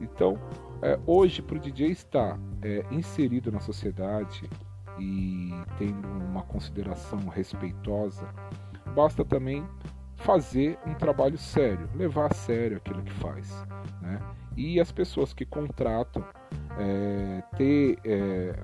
Então 0.00 0.38
é, 0.82 0.98
hoje 1.06 1.42
para 1.42 1.56
o 1.56 1.60
DJ 1.60 1.88
estar 1.90 2.38
é, 2.62 2.84
inserido 2.90 3.50
na 3.50 3.60
sociedade 3.60 4.48
e 4.98 5.50
tendo 5.78 6.06
uma 6.06 6.42
consideração 6.42 7.18
respeitosa, 7.28 8.28
basta 8.94 9.24
também 9.24 9.66
fazer 10.16 10.78
um 10.86 10.94
trabalho 10.94 11.36
sério, 11.36 11.88
levar 11.94 12.30
a 12.30 12.34
sério 12.34 12.76
aquilo 12.76 13.02
que 13.02 13.12
faz. 13.12 13.50
Né? 14.00 14.20
E 14.56 14.80
as 14.80 14.92
pessoas 14.92 15.32
que 15.32 15.44
contratam 15.44 16.24
é, 16.78 17.42
ter 17.56 17.98
é, 18.04 18.54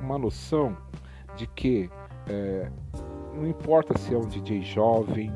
uma 0.00 0.18
noção 0.18 0.76
de 1.36 1.46
que 1.46 1.90
é, 2.28 2.70
não 3.34 3.46
importa 3.46 3.96
se 3.98 4.14
é 4.14 4.18
um 4.18 4.26
DJ 4.26 4.62
jovem, 4.62 5.32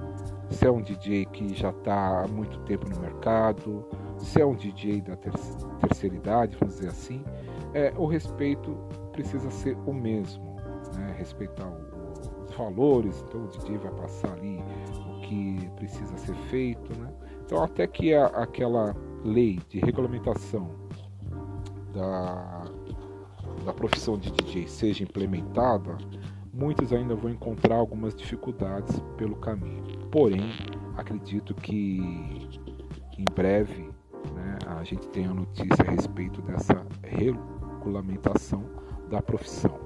se 0.49 0.67
é 0.67 0.71
um 0.71 0.81
DJ 0.81 1.27
que 1.27 1.55
já 1.55 1.71
está 1.71 2.25
há 2.25 2.29
muito 2.29 2.59
tempo 2.61 2.89
no 2.89 2.99
mercado, 3.01 3.87
se 4.19 4.41
é 4.41 4.47
um 4.47 4.55
DJ 4.55 5.03
da 5.03 5.17
ter 5.17 5.33
terceira 5.81 6.17
idade, 6.17 6.57
vamos 6.59 6.77
dizer 6.77 6.89
assim, 6.89 7.25
é, 7.75 7.93
o 7.97 8.07
respeito 8.07 8.75
precisa 9.13 9.51
ser 9.51 9.77
o 9.87 9.93
mesmo, 9.93 10.57
né? 10.97 11.15
respeitar 11.19 11.69
o, 11.69 12.45
os 12.45 12.55
valores, 12.55 13.25
então 13.29 13.45
o 13.45 13.49
DJ 13.49 13.79
vai 13.79 13.93
passar 13.93 14.33
ali 14.33 14.63
o 15.07 15.21
que 15.21 15.71
precisa 15.77 16.17
ser 16.17 16.35
feito, 16.49 16.99
né? 16.99 17.13
Então 17.45 17.63
até 17.63 17.87
que 17.87 18.15
a, 18.15 18.27
aquela 18.27 18.95
lei 19.25 19.61
de 19.69 19.79
regulamentação 19.81 20.71
da, 21.93 22.65
da 23.65 23.73
profissão 23.73 24.19
de 24.19 24.31
DJ 24.31 24.67
seja 24.67 25.05
implementada, 25.05 25.97
muitos 26.53 26.93
ainda 26.93 27.15
vão 27.15 27.31
encontrar 27.31 27.77
algumas 27.77 28.15
dificuldades 28.15 29.01
pelo 29.17 29.37
caminho. 29.37 29.83
Porém, 30.11 30.51
acredito 30.97 31.55
que 31.55 32.01
em 33.19 33.25
breve 33.35 33.91
né, 34.35 34.59
a 34.67 34.83
gente 34.85 35.07
tenha 35.09 35.33
notícia 35.33 35.85
a 35.87 35.91
respeito 35.91 36.41
dessa 36.43 36.87
regulamentação 37.03 38.65
da 39.09 39.21
profissão 39.21 39.79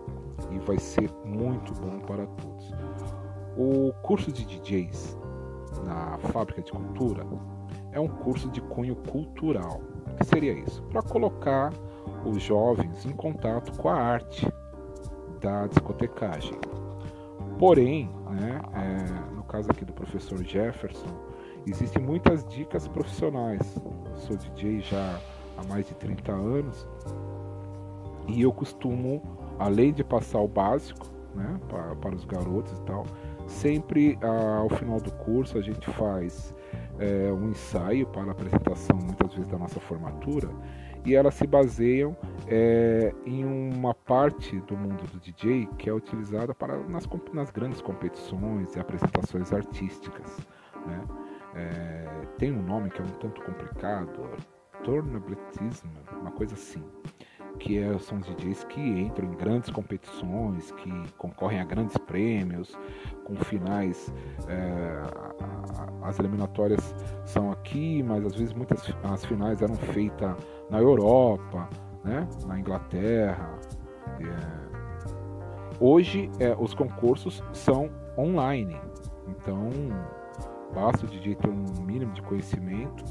e 0.50 0.58
vai 0.60 0.78
ser 0.78 1.10
muito 1.24 1.72
bom 1.74 2.00
para 2.00 2.26
todos. 2.26 2.72
O 3.56 3.92
curso 4.02 4.32
de 4.32 4.44
DJs 4.44 5.16
na 5.84 6.18
Fábrica 6.18 6.62
de 6.62 6.72
Cultura 6.72 7.24
é 7.94 8.00
um 8.00 8.08
curso 8.08 8.50
de 8.50 8.60
cunho 8.60 8.96
cultural. 8.96 9.80
O 10.12 10.16
que 10.16 10.26
seria 10.26 10.52
isso? 10.52 10.82
Para 10.82 11.00
colocar 11.00 11.72
os 12.26 12.42
jovens 12.42 13.06
em 13.06 13.12
contato 13.12 13.72
com 13.80 13.88
a 13.88 13.94
arte 13.94 14.46
da 15.40 15.66
discotecagem. 15.68 16.58
Porém, 17.58 18.10
né, 18.30 18.60
é, 18.74 19.34
no 19.34 19.44
caso 19.44 19.70
aqui 19.70 19.84
do 19.84 19.92
professor 19.92 20.42
Jefferson, 20.42 21.06
existem 21.66 22.02
muitas 22.02 22.44
dicas 22.46 22.88
profissionais. 22.88 23.76
Eu 23.76 24.16
sou 24.16 24.36
DJ 24.36 24.80
já 24.80 25.20
há 25.56 25.64
mais 25.68 25.86
de 25.86 25.94
30 25.94 26.32
anos 26.32 26.86
e 28.26 28.42
eu 28.42 28.52
costumo, 28.52 29.22
além 29.58 29.92
de 29.92 30.02
passar 30.02 30.40
o 30.40 30.48
básico 30.48 31.06
né, 31.32 31.60
para, 31.68 31.94
para 31.94 32.14
os 32.14 32.24
garotos 32.24 32.76
e 32.76 32.82
tal, 32.82 33.06
sempre 33.46 34.18
ao 34.60 34.68
final 34.68 35.00
do 35.00 35.12
curso 35.12 35.58
a 35.58 35.60
gente 35.60 35.88
faz 35.90 36.54
é, 36.98 37.32
um 37.32 37.50
ensaio 37.50 38.06
para 38.06 38.28
a 38.28 38.30
apresentação, 38.32 38.96
muitas 38.96 39.32
vezes, 39.32 39.50
da 39.50 39.58
nossa 39.58 39.80
formatura 39.80 40.48
e 41.04 41.14
elas 41.14 41.34
se 41.34 41.46
baseiam 41.46 42.16
é, 42.48 43.14
em 43.26 43.44
uma 43.44 43.92
parte 43.94 44.58
do 44.60 44.76
mundo 44.76 45.04
do 45.12 45.20
DJ 45.20 45.68
que 45.78 45.90
é 45.90 45.92
utilizada 45.92 46.54
para 46.54 46.78
nas, 46.88 47.06
nas 47.32 47.50
grandes 47.50 47.82
competições 47.82 48.74
e 48.74 48.80
apresentações 48.80 49.52
artísticas. 49.52 50.38
Né? 50.86 51.04
É, 51.54 52.26
tem 52.38 52.52
um 52.52 52.62
nome 52.62 52.90
que 52.90 53.00
é 53.00 53.04
um 53.04 53.18
tanto 53.20 53.42
complicado, 53.42 54.30
Tornabletism, 54.82 55.88
uma 56.20 56.30
coisa 56.30 56.54
assim 56.54 56.82
que 57.58 57.78
é, 57.78 57.99
são 57.99 58.18
os 58.18 58.26
DJs 58.26 58.64
que 58.64 58.80
entram 58.80 59.28
em 59.28 59.37
grandes 59.37 59.70
competições, 59.70 60.70
que 60.73 60.90
concorrem 61.16 61.61
a 61.61 61.64
grandes 61.64 61.96
prêmios, 61.99 62.76
com 63.25 63.37
finais. 63.37 64.12
É, 64.49 65.02
as 66.02 66.18
eliminatórias 66.18 66.94
são 67.25 67.50
aqui, 67.50 68.02
mas 68.02 68.25
às 68.25 68.34
vezes 68.34 68.52
muitas 68.52 68.82
as 69.04 69.25
finais 69.25 69.62
eram 69.62 69.75
feitas 69.75 70.37
na 70.70 70.78
Europa, 70.78 71.68
né, 72.04 72.28
na 72.46 72.58
Inglaterra. 72.58 73.58
É, 74.20 75.76
hoje 75.80 76.30
é, 76.38 76.54
os 76.58 76.75
concursos 76.75 77.42
são 77.52 77.90
online, 78.18 78.80
então 79.28 79.70
basta 80.75 81.06
o 81.06 81.08
DJ 81.08 81.37
ter 81.37 81.49
um 81.49 81.82
mínimo 81.82 82.12
de 82.12 82.23
conhecimento 82.23 83.04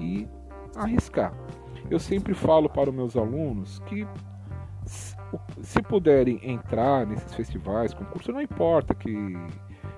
e 0.00 0.28
arriscar. 0.76 1.32
Eu 1.90 1.98
sempre 1.98 2.34
falo 2.34 2.68
para 2.68 2.90
os 2.90 2.96
meus 2.96 3.16
alunos 3.16 3.78
que 3.80 4.06
se 5.62 5.82
puderem 5.82 6.40
entrar 6.42 7.06
nesses 7.06 7.34
festivais, 7.34 7.92
concursos, 7.92 8.32
não 8.32 8.40
importa 8.40 8.94
que, 8.94 9.14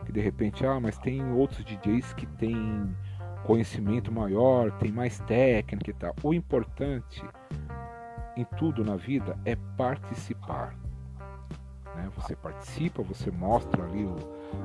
que 0.04 0.12
de 0.12 0.20
repente, 0.20 0.66
ah, 0.66 0.80
mas 0.80 0.98
tem 0.98 1.22
outros 1.32 1.64
DJs 1.64 2.12
que 2.14 2.26
têm 2.26 2.94
conhecimento 3.44 4.12
maior, 4.12 4.70
tem 4.78 4.90
mais 4.90 5.20
técnica 5.20 5.90
e 5.90 5.94
tal. 5.94 6.14
O 6.22 6.34
importante 6.34 7.24
em 8.36 8.44
tudo 8.56 8.84
na 8.84 8.96
vida 8.96 9.38
é 9.44 9.56
participar. 9.76 10.76
Né? 11.94 12.08
Você 12.16 12.34
participa, 12.36 13.02
você 13.02 13.30
mostra 13.30 13.84
ali 13.84 14.04
o, 14.04 14.16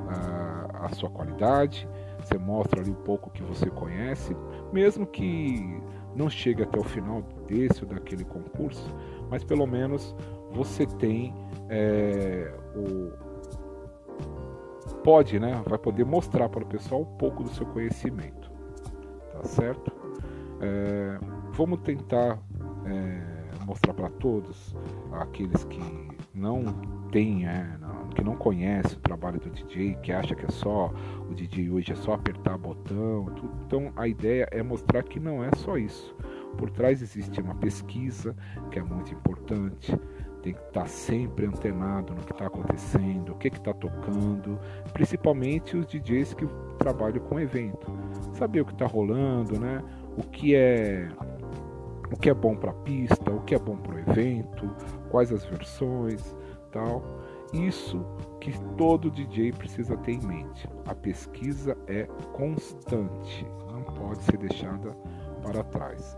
a, 0.09 0.85
a 0.85 0.89
sua 0.89 1.09
qualidade, 1.09 1.87
você 2.19 2.37
mostra 2.37 2.81
ali 2.81 2.91
um 2.91 3.03
pouco 3.03 3.29
que 3.29 3.43
você 3.43 3.69
conhece, 3.69 4.35
mesmo 4.71 5.05
que 5.05 5.81
não 6.15 6.29
chegue 6.29 6.63
até 6.63 6.79
o 6.79 6.83
final 6.83 7.21
desse 7.47 7.83
ou 7.83 7.89
daquele 7.89 8.23
concurso, 8.23 8.93
mas 9.29 9.43
pelo 9.43 9.67
menos 9.67 10.15
você 10.51 10.85
tem 10.85 11.33
é, 11.69 12.53
o 12.75 13.11
pode, 15.03 15.39
né? 15.39 15.61
Vai 15.67 15.77
poder 15.77 16.03
mostrar 16.03 16.49
para 16.49 16.63
o 16.63 16.65
pessoal 16.65 17.01
um 17.01 17.17
pouco 17.17 17.43
do 17.43 17.49
seu 17.49 17.65
conhecimento, 17.67 18.51
tá 19.31 19.43
certo? 19.43 19.91
É, 20.61 21.19
vamos 21.51 21.79
tentar 21.81 22.39
é, 22.85 23.21
mostrar 23.65 23.93
para 23.93 24.09
todos 24.09 24.75
aqueles 25.11 25.63
que 25.65 25.79
não 26.33 26.63
têm, 27.11 27.47
é, 27.47 27.77
que 28.15 28.23
não 28.23 28.35
conhecem 28.35 28.97
o 28.97 29.01
trabalho 29.01 29.39
do 29.39 29.49
DJ, 29.49 29.95
que 30.01 30.11
acha 30.11 30.33
que 30.33 30.45
é 30.45 30.49
só 30.49 30.91
o 31.29 31.33
DJ 31.33 31.69
hoje 31.69 31.91
é 31.91 31.95
só 31.95 32.13
apertar 32.13 32.57
botão. 32.57 33.25
Tudo. 33.25 33.51
Então 33.67 33.91
a 33.95 34.07
ideia 34.07 34.47
é 34.51 34.63
mostrar 34.63 35.03
que 35.03 35.19
não 35.19 35.43
é 35.43 35.49
só 35.57 35.77
isso. 35.77 36.15
Por 36.57 36.69
trás 36.69 37.01
existe 37.01 37.41
uma 37.41 37.55
pesquisa 37.55 38.35
que 38.71 38.79
é 38.79 38.83
muito 38.83 39.13
importante. 39.13 39.93
Tem 40.41 40.53
que 40.53 40.61
estar 40.61 40.87
sempre 40.87 41.47
antenado 41.47 42.13
no 42.13 42.21
que 42.21 42.31
está 42.31 42.45
acontecendo, 42.45 43.31
o 43.31 43.35
que 43.35 43.47
está 43.47 43.73
tocando, 43.73 44.59
principalmente 44.93 45.75
os 45.75 45.87
DJs 45.87 46.35
que 46.35 46.47
trabalham 46.77 47.19
com 47.19 47.39
evento. 47.39 47.91
Saber 48.33 48.61
o 48.61 48.65
que 48.65 48.73
está 48.73 48.85
rolando, 48.85 49.59
né? 49.59 49.83
O 50.15 50.21
que 50.21 50.55
é 50.55 51.09
o 52.11 52.17
que 52.17 52.29
é 52.29 52.33
bom 52.33 52.55
para 52.55 52.69
a 52.71 52.73
pista, 52.73 53.31
o 53.31 53.41
que 53.41 53.55
é 53.55 53.59
bom 53.59 53.75
para 53.75 53.95
o 53.95 53.99
evento, 53.99 54.69
quais 55.09 55.31
as 55.31 55.43
versões, 55.45 56.35
tal. 56.71 57.03
Isso 57.53 58.05
que 58.39 58.51
todo 58.77 59.09
DJ 59.09 59.51
precisa 59.53 59.95
ter 59.97 60.13
em 60.13 60.21
mente. 60.21 60.67
A 60.85 60.93
pesquisa 60.93 61.77
é 61.87 62.03
constante, 62.33 63.45
não 63.71 63.83
pode 63.83 64.23
ser 64.23 64.37
deixada 64.37 64.95
para 65.41 65.63
trás. 65.63 66.17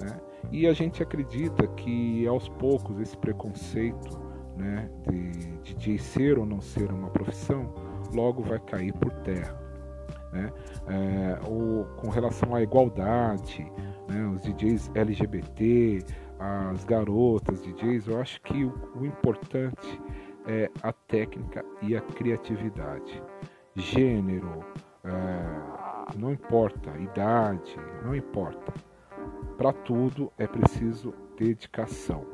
Né? 0.00 0.20
E 0.52 0.66
a 0.66 0.72
gente 0.72 1.02
acredita 1.02 1.66
que 1.66 2.26
aos 2.26 2.48
poucos 2.48 3.00
esse 3.00 3.16
preconceito 3.16 4.18
né, 4.56 4.88
de 5.08 5.74
DJ 5.74 5.98
ser 5.98 6.38
ou 6.38 6.46
não 6.46 6.60
ser 6.60 6.90
uma 6.92 7.10
profissão 7.10 7.72
logo 8.14 8.42
vai 8.42 8.58
cair 8.58 8.92
por 8.94 9.10
terra. 9.22 9.58
Né? 10.32 10.52
É, 10.88 11.38
ou 11.48 11.84
com 11.96 12.08
relação 12.08 12.54
à 12.54 12.62
igualdade, 12.62 13.70
né, 14.08 14.26
os 14.26 14.42
DJs 14.42 14.90
LGBT, 14.94 16.04
as 16.38 16.84
garotas 16.84 17.60
DJs, 17.62 18.06
eu 18.08 18.20
acho 18.20 18.40
que 18.42 18.64
o, 18.64 18.72
o 18.96 19.06
importante 19.06 20.00
é 20.48 20.70
a 20.82 20.92
técnica 20.92 21.64
e 21.82 21.94
a 21.94 22.00
criatividade. 22.00 23.22
Gênero, 23.76 24.64
é, 25.04 26.18
não 26.18 26.32
importa, 26.32 26.90
idade, 26.98 27.76
não 28.02 28.16
importa. 28.16 28.72
Para 29.58 29.72
tudo 29.72 30.32
é 30.38 30.46
preciso 30.46 31.14
dedicação. 31.36 32.24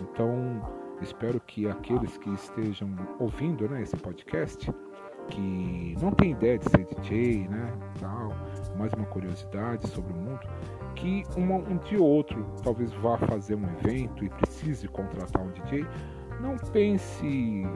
Então, 0.00 0.62
espero 1.02 1.38
que 1.40 1.68
aqueles 1.68 2.16
que 2.16 2.30
estejam 2.30 2.88
ouvindo 3.18 3.68
né, 3.68 3.82
esse 3.82 3.96
podcast, 3.96 4.72
que 5.28 5.94
não 6.00 6.10
tem 6.10 6.32
ideia 6.32 6.58
de 6.58 6.64
ser 6.70 6.84
DJ, 6.86 7.48
né, 7.48 7.70
tal, 8.00 8.32
mais 8.78 8.92
uma 8.94 9.04
curiosidade 9.06 9.86
sobre 9.88 10.12
o 10.14 10.16
mundo, 10.16 10.40
que 10.94 11.22
uma, 11.36 11.56
um 11.56 11.76
dia 11.78 12.00
ou 12.00 12.08
outro 12.08 12.46
talvez 12.62 12.92
vá 12.94 13.18
fazer 13.18 13.56
um 13.56 13.64
evento 13.78 14.24
e 14.24 14.30
precise 14.30 14.88
contratar 14.88 15.42
um 15.42 15.50
DJ, 15.50 15.86
não 16.40 16.56
pense 16.56 17.26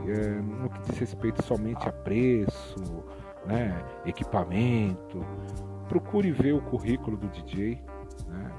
é, 0.09 0.40
no 0.40 0.69
que 0.71 0.81
diz 0.83 0.99
respeito 0.99 1.42
somente 1.42 1.88
a 1.88 1.92
preço, 1.92 3.04
né, 3.47 3.83
equipamento. 4.07 5.25
Procure 5.88 6.31
ver 6.33 6.52
o 6.52 6.62
currículo 6.62 7.16
do 7.16 7.28
DJ, 7.28 7.83
né, 8.28 8.50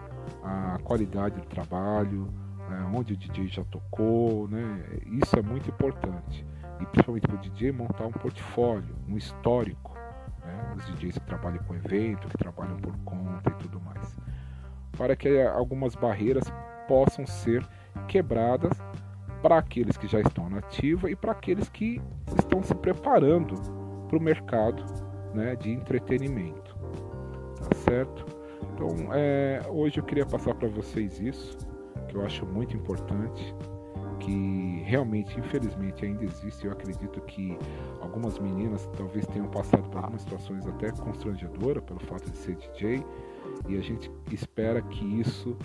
a 0.44 0.78
qualidade 0.84 1.40
do 1.40 1.48
trabalho, 1.48 2.28
né, 2.70 2.92
onde 2.94 3.14
o 3.14 3.18
DJ 3.18 3.48
já 3.48 3.64
tocou, 3.66 4.48
né, 4.48 4.84
isso 5.06 5.38
é 5.38 5.42
muito 5.42 5.70
importante. 5.70 6.46
E 6.80 6.86
principalmente 6.86 7.28
para 7.28 7.36
o 7.36 7.40
DJ 7.40 7.72
montar 7.72 8.06
um 8.06 8.12
portfólio, 8.12 8.96
um 9.08 9.18
histórico. 9.18 9.94
Né, 10.44 10.74
os 10.76 10.86
DJs 10.88 11.20
que 11.20 11.26
trabalham 11.26 11.64
com 11.64 11.74
evento, 11.74 12.28
que 12.28 12.38
trabalham 12.38 12.76
por 12.78 12.98
conta 13.06 13.50
e 13.50 13.54
tudo 13.54 13.80
mais 13.80 14.18
para 14.98 15.16
que 15.16 15.42
algumas 15.42 15.96
barreiras 15.96 16.44
possam 16.88 17.26
ser 17.26 17.66
quebradas 18.08 18.72
para 19.44 19.58
aqueles 19.58 19.98
que 19.98 20.08
já 20.08 20.22
estão 20.22 20.50
na 20.50 20.60
ativa 20.60 21.12
e 21.12 21.16
para 21.18 21.34
aqueles 21.34 21.68
que 21.68 22.02
estão 22.40 22.64
se 22.64 22.74
preparando 22.74 23.56
para 24.08 24.18
o 24.18 24.22
mercado 24.22 24.86
né, 25.34 25.54
de 25.58 25.70
entretenimento. 25.70 26.74
Tá 27.58 27.76
certo? 27.76 28.26
Então, 28.74 29.14
é, 29.14 29.62
hoje 29.70 30.00
eu 30.00 30.04
queria 30.04 30.26
passar 30.26 30.56
para 30.56 30.70
vocês 30.70 31.20
isso, 31.20 31.58
que 32.08 32.16
eu 32.16 32.26
acho 32.26 32.46
muito 32.46 32.76
importante, 32.78 33.54
que 34.18 34.82
realmente, 34.86 35.38
infelizmente, 35.38 36.06
ainda 36.06 36.24
existe. 36.24 36.66
Eu 36.66 36.72
acredito 36.72 37.20
que 37.22 37.58
algumas 38.00 38.40
meninas 38.40 38.90
talvez 38.96 39.28
tenham 39.28 39.48
passado 39.50 39.90
por 39.90 39.98
algumas 39.98 40.22
situações 40.22 40.66
até 40.66 40.90
constrangedoras 40.92 41.84
pelo 41.84 42.00
fato 42.00 42.32
de 42.32 42.38
ser 42.38 42.56
DJ 42.56 43.06
e 43.68 43.78
a 43.78 43.82
gente 43.82 44.10
espera 44.32 44.82
que 44.82 45.04
isso 45.20 45.58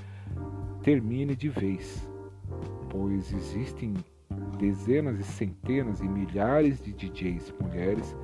termine 0.83 1.37
de 1.37 1.49
vez, 1.49 2.09
pois 2.91 3.33
existem 3.33 3.95
dezenas 4.59 5.19
e 5.19 5.25
centenas 5.25 6.01
e 6.01 6.09
milhares 6.09 6.81
de 6.81 6.93
DJs 6.93 7.55
mulheres 7.61 8.17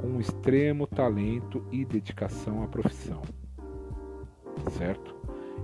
com 0.00 0.20
extremo 0.20 0.86
talento 0.86 1.64
e 1.70 1.84
dedicação 1.84 2.62
à 2.62 2.66
profissão, 2.66 3.22
certo? 4.70 5.14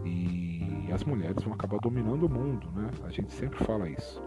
E 0.05 0.89
as 0.93 1.05
mulheres 1.05 1.43
vão 1.43 1.53
acabar 1.53 1.79
dominando 1.81 2.25
o 2.25 2.29
mundo, 2.29 2.69
né? 2.75 2.91
A 3.05 3.11
gente 3.11 3.33
sempre 3.33 3.63
fala 3.65 3.89
isso. 3.89 4.23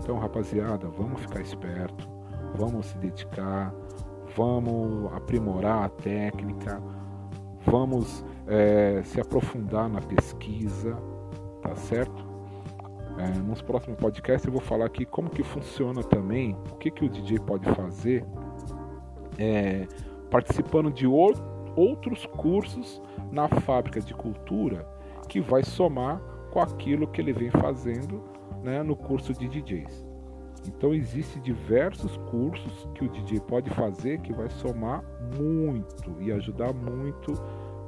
Então, 0.00 0.18
rapaziada, 0.18 0.88
vamos 0.88 1.20
ficar 1.20 1.40
esperto, 1.40 2.08
vamos 2.56 2.86
se 2.86 2.98
dedicar, 2.98 3.72
vamos 4.36 5.12
aprimorar 5.12 5.84
a 5.84 5.88
técnica, 5.88 6.82
vamos 7.64 8.24
é, 8.46 9.02
se 9.04 9.20
aprofundar 9.20 9.88
na 9.88 10.00
pesquisa, 10.00 10.96
tá 11.62 11.74
certo? 11.74 12.27
É, 13.18 13.38
nos 13.40 13.60
próximos 13.60 13.98
podcasts 13.98 14.46
eu 14.46 14.52
vou 14.52 14.60
falar 14.60 14.86
aqui 14.86 15.04
como 15.04 15.28
que 15.28 15.42
funciona 15.42 16.04
também, 16.04 16.56
o 16.70 16.76
que, 16.76 16.90
que 16.90 17.04
o 17.04 17.08
DJ 17.08 17.40
pode 17.40 17.68
fazer 17.74 18.24
é, 19.36 19.88
participando 20.30 20.90
de 20.90 21.06
outros 21.06 22.26
cursos 22.26 23.02
na 23.32 23.48
fábrica 23.48 24.00
de 24.00 24.14
cultura 24.14 24.86
que 25.28 25.40
vai 25.40 25.64
somar 25.64 26.20
com 26.50 26.60
aquilo 26.60 27.08
que 27.08 27.20
ele 27.20 27.32
vem 27.32 27.50
fazendo 27.50 28.22
né, 28.62 28.82
no 28.82 28.96
curso 28.96 29.32
de 29.34 29.48
DJs. 29.48 30.06
Então 30.66 30.92
existem 30.94 31.40
diversos 31.42 32.16
cursos 32.30 32.88
que 32.94 33.04
o 33.04 33.08
DJ 33.08 33.40
pode 33.40 33.70
fazer 33.70 34.20
que 34.20 34.32
vai 34.32 34.48
somar 34.48 35.02
muito 35.36 36.14
e 36.20 36.32
ajudar 36.32 36.72
muito 36.72 37.32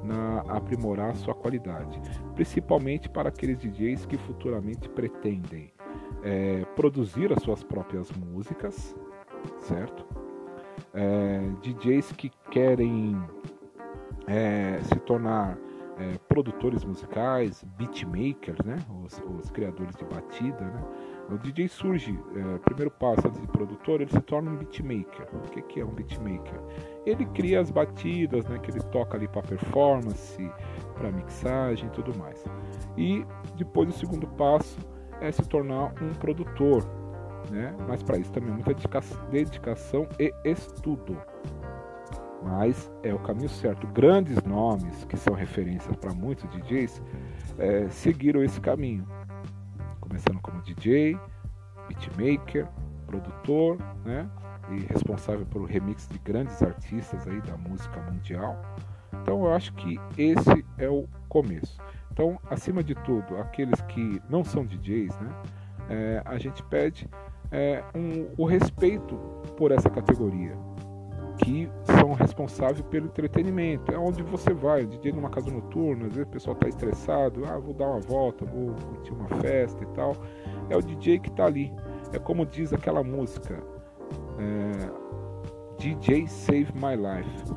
na 0.02 0.40
aprimorar 0.48 1.14
sua 1.16 1.34
qualidade, 1.34 2.00
principalmente 2.34 3.08
para 3.08 3.28
aqueles 3.28 3.58
DJs 3.58 4.06
que 4.06 4.16
futuramente 4.16 4.88
pretendem 4.88 5.72
é, 6.22 6.64
produzir 6.76 7.32
as 7.32 7.42
suas 7.42 7.62
próprias 7.62 8.10
músicas, 8.12 8.96
certo? 9.60 10.06
É, 10.94 11.40
DJs 11.62 12.12
que 12.12 12.30
querem 12.50 13.16
é, 14.26 14.80
se 14.82 14.98
tornar 15.00 15.58
é, 15.98 16.18
produtores 16.28 16.84
musicais, 16.84 17.64
beatmakers, 17.76 18.58
né? 18.64 18.78
Os, 19.04 19.20
os, 19.38 19.50
criadores 19.50 19.94
de 19.96 20.04
batida, 20.04 20.60
né? 20.60 20.82
O 21.30 21.38
DJ 21.38 21.68
surge, 21.68 22.18
é, 22.34 22.58
primeiro 22.58 22.90
passo 22.90 23.26
antes 23.26 23.40
de 23.40 23.46
produtor, 23.46 24.00
ele 24.00 24.10
se 24.10 24.20
torna 24.22 24.50
um 24.50 24.56
beatmaker. 24.56 25.28
O 25.32 25.48
que, 25.50 25.62
que 25.62 25.80
é 25.80 25.84
um 25.84 25.90
beatmaker? 25.90 26.60
Ele 27.06 27.24
cria 27.26 27.60
as 27.60 27.70
batidas, 27.70 28.44
né? 28.46 28.58
Que 28.58 28.72
ele 28.72 28.80
toca 28.90 29.16
ali 29.16 29.28
para 29.28 29.42
performance, 29.42 30.50
para 30.94 31.12
mixagem 31.12 31.86
e 31.86 31.90
tudo 31.90 32.18
mais. 32.18 32.44
E 32.96 33.24
depois 33.56 33.88
o 33.90 33.92
segundo 33.92 34.26
passo 34.26 34.78
é 35.20 35.30
se 35.30 35.42
tornar 35.48 35.94
um 36.02 36.12
produtor, 36.14 36.84
né? 37.50 37.76
Mas 37.86 38.02
para 38.02 38.18
isso 38.18 38.32
também 38.32 38.50
é 38.50 38.54
muita 38.54 38.74
dedicação 39.30 40.08
e 40.18 40.32
estudo 40.44 41.16
mas 42.42 42.90
é 43.02 43.12
o 43.12 43.18
caminho 43.18 43.48
certo. 43.48 43.86
Grandes 43.88 44.42
nomes 44.44 45.04
que 45.04 45.16
são 45.16 45.34
referências 45.34 45.94
para 45.96 46.12
muitos 46.12 46.48
DJs 46.50 47.02
é, 47.58 47.88
seguiram 47.90 48.42
esse 48.42 48.60
caminho, 48.60 49.06
começando 50.10 50.40
como 50.40 50.60
DJ, 50.62 51.16
beatmaker, 51.86 52.66
produtor, 53.06 53.78
né? 54.04 54.28
E 54.70 54.80
responsável 54.92 55.46
pelo 55.46 55.64
remix 55.64 56.08
de 56.08 56.18
grandes 56.18 56.60
artistas 56.62 57.26
aí 57.28 57.40
da 57.42 57.56
música 57.56 58.00
mundial. 58.10 58.60
Então 59.22 59.44
eu 59.44 59.54
acho 59.54 59.72
que 59.74 60.00
esse 60.18 60.64
é 60.78 60.88
o 60.88 61.06
começo. 61.28 61.78
Então, 62.12 62.38
acima 62.50 62.82
de 62.82 62.94
tudo, 62.94 63.36
aqueles 63.38 63.80
que 63.82 64.20
não 64.28 64.44
são 64.44 64.66
DJs, 64.66 65.16
né? 65.20 65.42
É, 65.88 66.22
a 66.24 66.38
gente 66.38 66.62
pede 66.64 67.08
é, 67.50 67.82
um, 67.94 68.28
o 68.36 68.44
respeito 68.44 69.16
por 69.56 69.70
essa 69.70 69.88
categoria 69.88 70.56
que 71.42 71.70
são 71.84 72.12
responsáveis 72.12 72.82
pelo 72.82 73.06
entretenimento. 73.06 73.92
É 73.92 73.98
onde 73.98 74.22
você 74.22 74.52
vai, 74.52 74.84
DJ 74.84 75.12
numa 75.12 75.30
casa 75.30 75.50
noturna, 75.50 76.06
às 76.06 76.12
vezes 76.12 76.28
o 76.28 76.32
pessoal 76.32 76.54
está 76.54 76.68
estressado, 76.68 77.44
ah, 77.46 77.58
vou 77.58 77.72
dar 77.74 77.88
uma 77.88 78.00
volta, 78.00 78.44
vou 78.44 78.74
curtir 78.74 79.12
uma 79.12 79.28
festa 79.40 79.82
e 79.82 79.86
tal. 79.88 80.14
É 80.68 80.76
o 80.76 80.82
DJ 80.82 81.18
que 81.18 81.28
está 81.28 81.46
ali. 81.46 81.72
É 82.12 82.18
como 82.18 82.44
diz 82.44 82.72
aquela 82.72 83.02
música, 83.02 83.62
é, 84.38 84.90
DJ 85.78 86.26
Save 86.26 86.72
My 86.74 86.96
Life. 86.96 87.54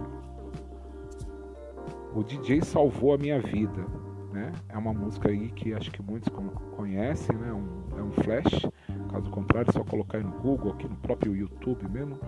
O 2.16 2.24
DJ 2.24 2.62
salvou 2.62 3.14
a 3.14 3.18
minha 3.18 3.40
vida. 3.42 3.86
né? 4.32 4.52
É 4.70 4.78
uma 4.78 4.94
música 4.94 5.30
aí 5.30 5.50
que 5.50 5.74
acho 5.74 5.92
que 5.92 6.02
muitos 6.02 6.32
conhecem, 6.76 7.36
né? 7.36 7.52
Um, 7.52 8.00
é 8.00 8.04
um 8.04 8.12
flash. 8.12 8.66
Caso 9.14 9.30
contrário, 9.30 9.70
é 9.70 9.72
só 9.72 9.84
colocar 9.84 10.18
no 10.22 10.32
Google, 10.40 10.72
aqui 10.72 10.88
no 10.88 10.96
próprio 10.96 11.36
YouTube 11.36 11.88
mesmo. 11.88 12.20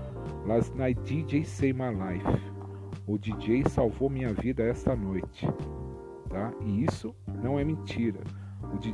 Last 0.46 0.72
Night 0.78 1.02
DJ 1.02 1.44
Say 1.44 1.74
My 1.74 1.90
Life. 1.90 2.44
O 3.08 3.18
DJ 3.18 3.68
salvou 3.68 4.08
minha 4.08 4.32
vida 4.32 4.62
esta 4.62 4.96
noite. 4.96 5.48
Tá? 6.30 6.54
E 6.62 6.86
isso 6.86 7.16
não 7.42 7.60
é 7.60 7.64
mentira. 7.64 8.20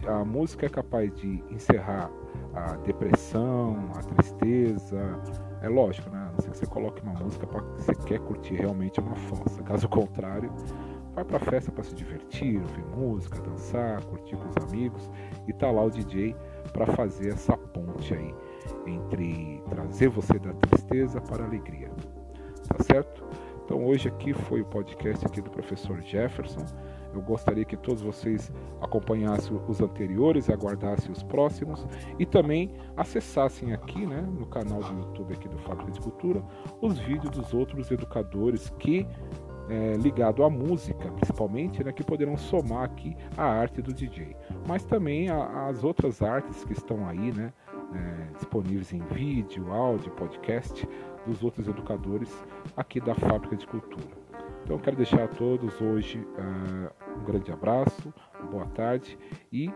A 0.08 0.24
música 0.24 0.68
é 0.68 0.70
capaz 0.70 1.14
de 1.16 1.44
encerrar 1.52 2.10
a 2.54 2.78
depressão, 2.78 3.92
a 3.94 4.00
tristeza. 4.00 5.22
É 5.62 5.68
lógico, 5.68 6.10
né? 6.10 6.30
Não 6.32 6.40
sei 6.40 6.50
que 6.50 6.60
você 6.60 6.66
coloque 6.68 7.04
uma 7.04 7.14
música 7.14 7.46
para 7.46 7.62
que 7.62 7.82
você 7.82 7.94
quer 7.94 8.20
curtir 8.20 8.56
realmente 8.56 9.02
uma 9.02 9.16
falsa. 9.16 9.62
Caso 9.64 9.90
contrário, 9.90 10.50
vai 11.14 11.26
pra 11.26 11.40
festa 11.40 11.72
para 11.72 11.84
se 11.84 11.94
divertir, 11.94 12.62
ouvir 12.62 12.86
música, 12.96 13.42
dançar, 13.42 14.04
curtir 14.06 14.38
com 14.38 14.48
os 14.48 14.70
amigos 14.70 15.10
e 15.46 15.52
tá 15.52 15.70
lá 15.70 15.84
o 15.84 15.90
DJ 15.90 16.36
para 16.72 16.86
fazer 16.88 17.34
essa 17.34 17.58
ponte 17.74 18.14
aí 18.14 18.34
entre 18.86 19.62
trazer 19.70 20.10
você 20.10 20.38
da 20.40 20.54
tristeza 20.54 21.20
para 21.22 21.44
a 21.44 21.48
alegria. 21.48 21.90
Tá 22.68 22.84
certo? 22.84 23.24
Então 23.66 23.86
hoje 23.86 24.10
aqui 24.10 24.34
foi 24.34 24.62
o 24.62 24.66
podcast 24.66 25.26
aqui 25.26 25.42
do 25.42 25.50
professor 25.50 26.02
Jefferson. 26.02 26.66
Eu 27.14 27.22
gostaria 27.22 27.66
que 27.66 27.76
todos 27.76 28.02
vocês 28.02 28.52
acompanhassem 28.82 29.60
os 29.68 29.82
anteriores 29.82 30.50
aguardassem 30.50 31.12
os 31.12 31.22
próximos 31.24 31.86
e 32.18 32.26
também 32.26 32.74
acessassem 32.96 33.74
aqui, 33.74 34.06
né, 34.06 34.22
no 34.22 34.46
canal 34.46 34.80
do 34.82 35.00
YouTube 35.00 35.34
aqui 35.34 35.48
do 35.48 35.58
Fábrica 35.60 35.92
de 35.92 36.00
Cultura, 36.00 36.44
os 36.82 36.98
vídeos 37.00 37.30
dos 37.32 37.54
outros 37.54 37.92
educadores 37.92 38.70
que 38.80 39.06
é, 39.72 39.94
ligado 39.96 40.44
à 40.44 40.50
música, 40.50 41.10
principalmente, 41.14 41.82
né, 41.82 41.94
que 41.94 42.04
poderão 42.04 42.36
somar 42.36 42.84
aqui 42.84 43.16
a 43.38 43.46
arte 43.46 43.82
do 43.82 43.94
DJ, 43.94 44.36
mas 44.68 44.84
também 44.84 45.30
a, 45.30 45.68
as 45.68 45.82
outras 45.82 46.22
artes 46.22 46.66
que 46.66 46.74
estão 46.74 47.08
aí, 47.08 47.32
né, 47.32 47.54
é, 47.96 48.34
disponíveis 48.34 48.92
em 48.92 49.00
vídeo, 49.00 49.72
áudio, 49.72 50.12
podcast 50.12 50.88
dos 51.26 51.42
outros 51.42 51.70
educadores 51.70 52.30
aqui 52.76 53.00
da 53.00 53.16
Fábrica 53.16 53.56
de 53.56 53.66
Cultura. 53.66 54.20
Então 54.64 54.78
quero 54.78 54.98
deixar 54.98 55.24
a 55.24 55.28
todos 55.28 55.82
hoje 55.82 56.20
uh, 56.20 57.20
um 57.20 57.24
grande 57.24 57.52
abraço, 57.52 58.14
boa 58.52 58.66
tarde 58.68 59.18
e 59.52 59.72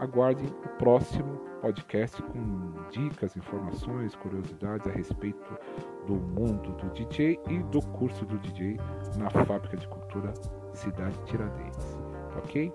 aguardem 0.00 0.46
o 0.46 0.68
próximo 0.78 1.38
podcast 1.60 2.20
com 2.22 2.72
dicas, 2.90 3.36
informações, 3.36 4.16
curiosidades 4.16 4.86
a 4.86 4.90
respeito 4.90 5.58
do 6.06 6.14
mundo 6.14 6.72
do 6.72 6.90
DJ 6.90 7.38
e 7.48 7.58
do 7.64 7.80
curso 7.88 8.24
do 8.24 8.38
DJ 8.38 8.78
na 9.18 9.28
Fábrica 9.30 9.76
de 9.76 9.86
Cultura 9.88 10.32
Cidade 10.72 11.16
Tiradentes. 11.26 11.98
Ok? 12.38 12.72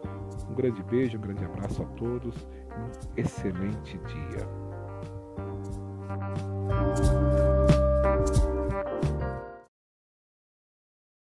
Um 0.50 0.54
grande 0.54 0.84
beijo, 0.84 1.18
um 1.18 1.22
grande 1.22 1.44
abraço 1.44 1.82
a 1.82 1.86
todos, 1.98 2.48
um 2.78 3.20
excelente 3.20 3.98
dia. 3.98 4.48